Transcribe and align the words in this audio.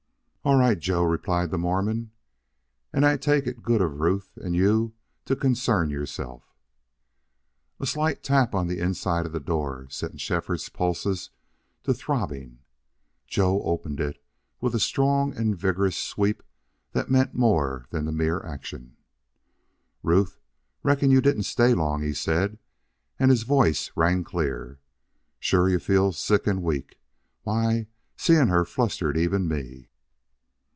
"All 0.43 0.57
right, 0.57 0.79
Joe," 0.79 1.03
replied 1.03 1.51
the 1.51 1.59
Mormon. 1.59 2.13
"An' 2.91 3.03
I 3.03 3.15
take 3.15 3.45
it 3.45 3.61
good 3.61 3.79
of 3.79 3.99
Ruth 3.99 4.39
an' 4.43 4.55
you 4.55 4.95
to 5.25 5.35
concern 5.35 5.91
yourselves." 5.91 6.43
A 7.79 7.85
slight 7.85 8.23
tap 8.23 8.55
on 8.55 8.65
the 8.65 8.79
inside 8.79 9.27
of 9.27 9.33
the 9.33 9.39
door 9.39 9.85
sent 9.91 10.19
Shefford's 10.19 10.67
pulses 10.67 11.29
to 11.83 11.93
throbbing. 11.93 12.57
Joe 13.27 13.61
opened 13.61 13.99
it 13.99 14.17
with 14.59 14.73
a 14.73 14.79
strong 14.79 15.31
and 15.37 15.55
vigorous 15.55 15.95
sweep 15.95 16.41
that 16.93 17.11
meant 17.11 17.35
more 17.35 17.85
than 17.91 18.05
the 18.05 18.11
mere 18.11 18.39
action. 18.43 18.97
"Ruth 20.01 20.39
reckon 20.81 21.11
you 21.11 21.21
didn't 21.21 21.43
stay 21.43 21.75
long," 21.75 22.01
he 22.01 22.15
said, 22.15 22.57
and 23.19 23.29
his 23.29 23.43
voice 23.43 23.91
rang 23.95 24.23
clear. 24.23 24.79
"Sure 25.39 25.69
you 25.69 25.77
feel 25.77 26.11
sick 26.11 26.47
and 26.47 26.63
weak. 26.63 26.99
Why, 27.43 27.85
seeing 28.17 28.47
her 28.47 28.65
flustered 28.65 29.15
even 29.19 29.47
me!" 29.47 29.89